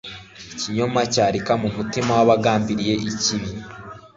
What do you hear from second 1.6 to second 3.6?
mu mutima w'abagambiriye ikibi